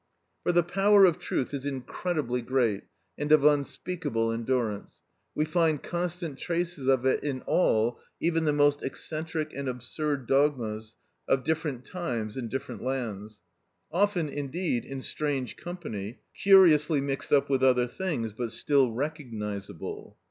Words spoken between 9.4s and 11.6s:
and absurd dogmas, of